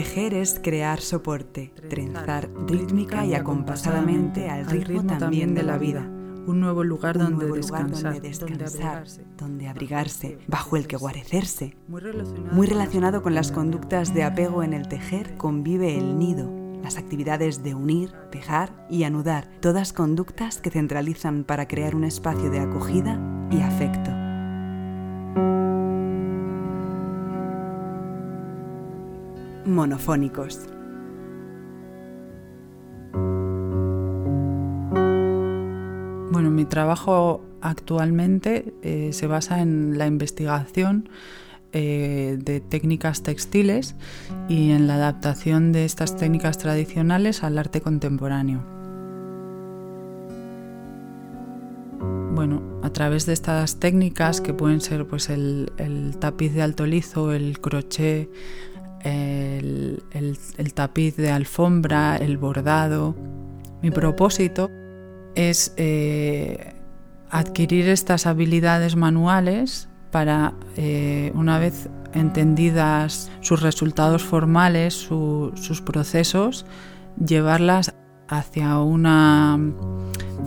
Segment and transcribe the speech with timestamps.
[0.00, 6.00] Tejer es crear soporte, trenzar rítmica y acompasadamente al ritmo también de la vida.
[6.46, 9.24] Un nuevo lugar, Un donde, nuevo descansar, lugar donde descansar, abrigarse.
[9.36, 11.76] donde abrigarse, bajo el que guarecerse.
[11.86, 16.50] Muy relacionado, Muy relacionado con las conductas de apego en el tejer convive el nido,
[16.82, 22.50] las actividades de unir, pegar y anudar, todas conductas que centralizan para crear un espacio
[22.50, 24.29] de acogida y afecto.
[29.64, 30.68] Monofónicos.
[36.32, 41.08] Bueno, mi trabajo actualmente eh, se basa en la investigación
[41.72, 43.94] eh, de técnicas textiles
[44.48, 48.64] y en la adaptación de estas técnicas tradicionales al arte contemporáneo.
[52.32, 56.86] Bueno, a través de estas técnicas que pueden ser pues, el, el tapiz de alto
[56.86, 58.30] lizo, el crochet,
[59.02, 60.02] el,
[60.74, 63.14] tapiz de alfombra, el bordado,
[63.82, 64.70] mi propósito
[65.34, 66.74] es eh,
[67.30, 76.66] adquirir estas habilidades manuales para, eh, una vez entendidas sus resultados formales, su- sus procesos,
[77.24, 77.94] llevarlas
[78.28, 79.58] hacia una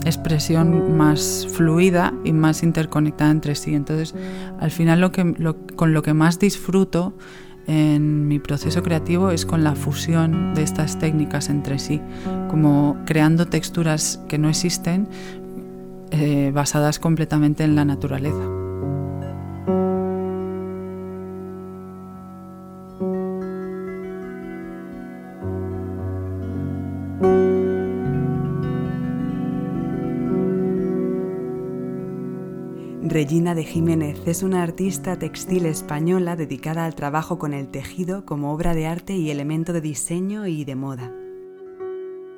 [0.05, 3.73] expresión más fluida y más interconectada entre sí.
[3.73, 4.13] Entonces,
[4.59, 5.11] al final
[5.75, 7.13] con lo que más disfruto
[7.67, 12.02] en mi proceso creativo es con la fusión de estas técnicas entre sí,
[12.50, 15.08] como creando texturas que no existen
[16.11, 18.62] eh, basadas completamente en la naturaleza.
[33.64, 38.75] De Jiménez es una artista textil española dedicada al trabajo con el tejido como obra
[38.75, 41.14] de arte y elemento de diseño y de moda.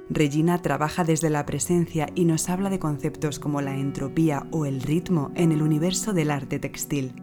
[0.07, 4.81] Regina trabaja desde la presencia y nos habla de conceptos como la entropía o el
[4.81, 7.13] ritmo en el universo del arte textil.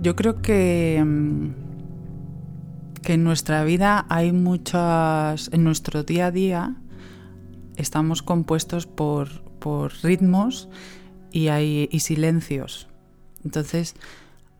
[0.00, 1.48] Yo creo que, mm,
[3.02, 6.76] que en nuestra vida hay muchas, en nuestro día a día
[7.76, 10.70] estamos compuestos por, por ritmos
[11.30, 12.88] y, hay, y silencios.
[13.44, 13.94] Entonces,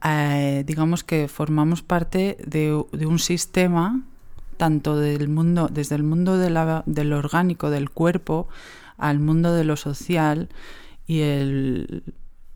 [0.05, 2.75] eh, digamos que formamos parte de,
[3.07, 4.03] un sistema
[4.57, 8.49] tanto del mundo, desde el mundo de la- del orgánico, del cuerpo,
[8.99, 10.49] al mundo de lo social
[11.07, 12.05] y el,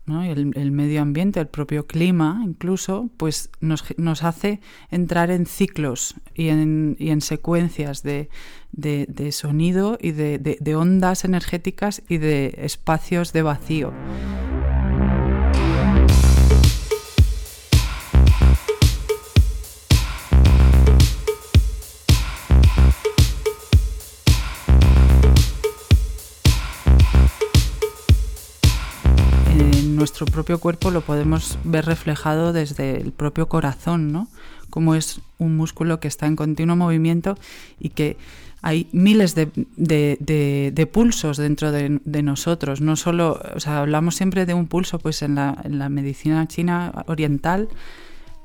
[0.05, 0.23] ¿no?
[0.23, 6.15] el, el medio ambiente, el propio clima incluso, pues nos, nos hace entrar en ciclos
[6.33, 8.29] y en, y en secuencias de,
[8.71, 13.91] de- de sonido y de- de ondas energéticas y de espacios de vacío.
[29.99, 34.27] Nuestro propio cuerpo lo podemos ver reflejado desde el propio corazón, ¿no?
[34.71, 37.37] Como es un músculo que está en continuo movimiento
[37.79, 38.17] y que
[38.61, 40.17] hay miles de, de-
[40.73, 42.81] de- pulsos dentro de, nosotros.
[42.81, 45.55] No solo, o sea, hablamos siempre de un pulso, pues en la,
[45.89, 47.69] medicina china oriental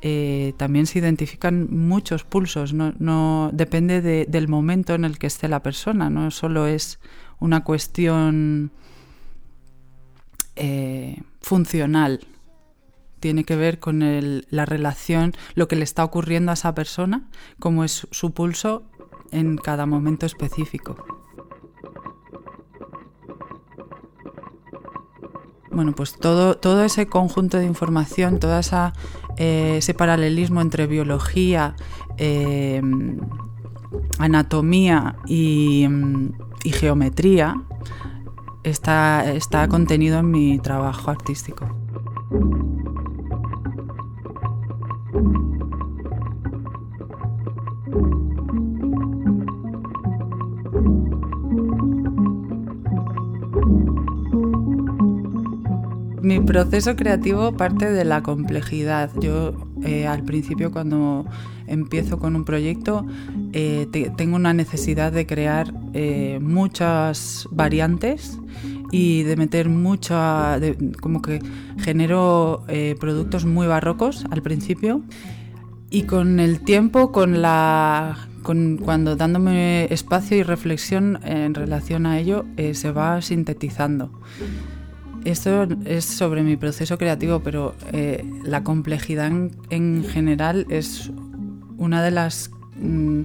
[0.03, 2.73] eh, también se identifican muchos pulsos.
[2.75, 6.11] No, no depende de- del momento en el que esté la persona.
[6.11, 6.99] No solo es
[7.41, 8.71] una cuestión
[10.57, 12.21] eh, funcional.
[13.21, 14.01] Tiene que ver con
[14.51, 17.29] la relación, lo que le está ocurriendo a esa persona,
[17.59, 18.83] cómo es su pulso
[19.31, 20.97] en cada momento específico.
[25.71, 28.93] Bueno, pues todo, todo ese conjunto de información, todo esa,
[29.39, 31.75] eh, ese paralelismo entre biología,
[32.17, 32.81] eh,
[34.19, 36.33] anatomía y, mm,
[36.63, 37.57] y geometría
[38.65, 41.67] está, está contenido en mi trabajo artístico.
[56.23, 59.11] Mi proceso creativo parte de la complejidad.
[59.21, 59.53] Yo
[59.85, 61.25] eh, al principio cuando
[61.67, 63.07] empiezo con un proyecto
[63.53, 68.39] eh, te- tengo una necesidad de crear eh, muchas variantes
[68.91, 70.59] y de meter mucha,
[71.01, 71.41] como que
[71.79, 72.65] genero
[73.01, 75.03] productos muy barrocos al principio
[75.91, 82.19] y con el tiempo, con la, con, cuando dándome espacio y reflexión en relación a
[82.21, 84.13] ello, se va sintetizando.
[85.25, 91.11] Esto es sobre mi proceso creativo, pero eh, la complejidad en, en general es
[91.79, 93.21] una mm,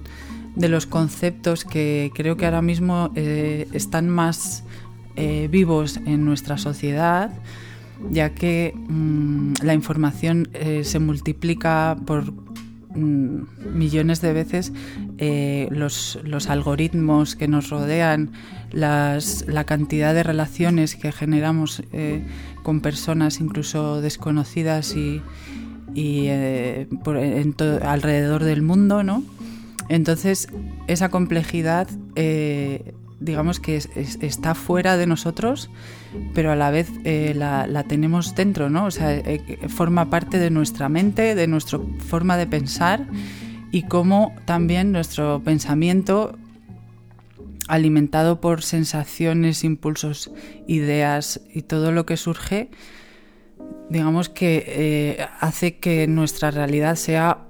[0.56, 4.64] de los conceptos que creo que ahora mismo eh, están más
[5.16, 7.32] eh, vivos en nuestra sociedad,
[8.10, 10.48] ya que mm, la información
[10.82, 13.42] se multiplica por mm,
[13.74, 14.72] millones de veces
[15.70, 16.16] los,
[16.48, 18.32] algoritmos que nos rodean,
[18.72, 21.82] la cantidad de relaciones que generamos
[22.62, 25.22] con personas incluso desconocidas y,
[27.82, 29.22] alrededor del mundo, ¿no?
[29.90, 30.46] Entonces,
[30.86, 35.68] esa complejidad, eh, digamos que está fuera de nosotros,
[36.32, 38.86] pero a la vez eh, la, tenemos dentro, ¿no?
[38.86, 43.08] O sea, eh, forma parte de nuestra mente, de nuestra forma de pensar
[43.70, 46.36] y cómo también nuestro pensamiento
[47.68, 50.30] alimentado por sensaciones, impulsos,
[50.66, 52.70] ideas y todo lo que surge,
[53.88, 57.46] digamos que hace que nuestra realidad sea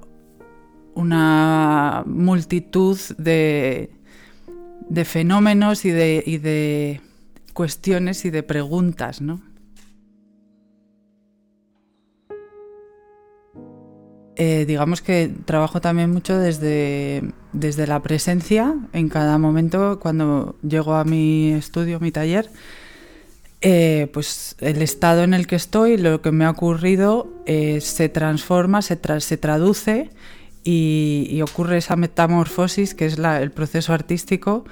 [0.95, 3.91] una multitud de,
[5.05, 7.01] fenómenos y de,
[7.55, 9.41] cuestiones y de preguntas, ¿no?
[14.37, 17.23] Eh, digamos que trabajo también mucho desde,
[17.53, 18.75] desde la presencia.
[18.93, 22.51] En cada momento cuando llego a mi estudio, mi taller,
[23.61, 28.09] eh, pues el estado en el que estoy, lo que me ha ocurrido, eh, se
[28.09, 30.11] transforma, se, se traduce
[30.65, 34.65] y, ocurre esa metamorfosis que es el proceso artístico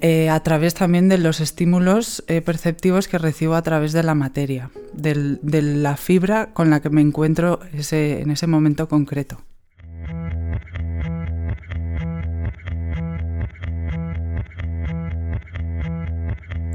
[0.00, 4.14] eh, a través también de los estímulos eh, perceptivos que recibo a través de la
[4.14, 9.42] materia, de la fibra con la que me encuentro en ese momento concreto.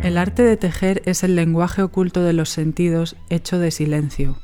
[0.04, 4.38] El arte de tejer es el lenguaje oculto de los sentidos hecho de silencio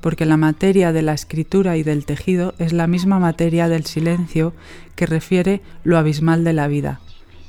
[0.00, 4.54] porque la materia de la escritura y del tejido es la misma materia del silencio
[4.96, 7.00] que refiere lo abismal de la vida.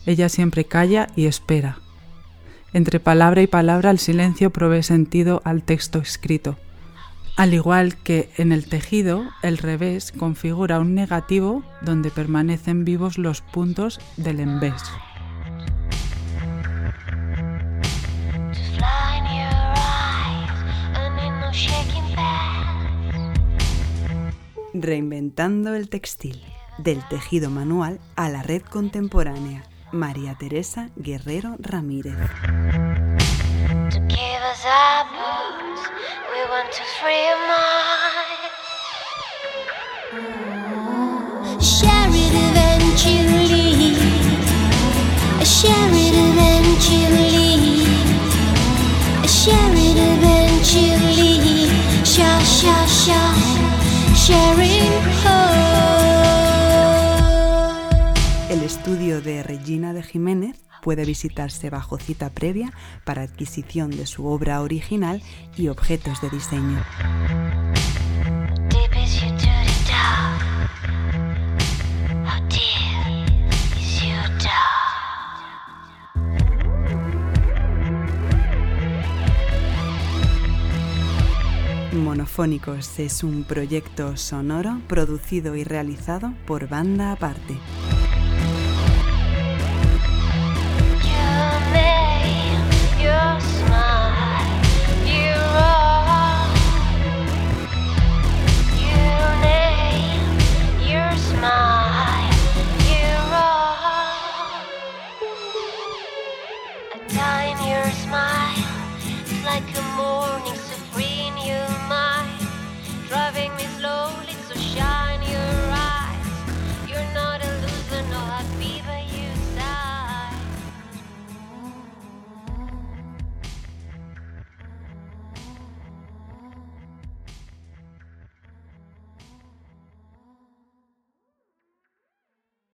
[0.05, 1.77] Ella siempre calla y espera.
[2.73, 6.57] Entre palabra y palabra el silencio provee sentido al texto escrito.
[7.37, 13.41] Al igual que en el tejido, el revés configura un negativo donde permanecen vivos los
[13.41, 14.81] puntos del envés.
[24.73, 26.41] Reinventando el textil,
[26.77, 29.63] del tejido manual a la red contemporánea.
[29.91, 32.15] María Teresa Guerrero Ramírez.
[54.73, 54.80] El
[58.91, 62.73] estudio de Regina de Jiménez puede visitarse bajo cita previa
[63.05, 65.23] para adquisición de su obra original
[65.55, 66.83] y objetos de diseño.
[81.93, 87.55] Monofónicos es un proyecto sonoro producido y realizado por Banda Aparte.
[92.99, 93.50] You're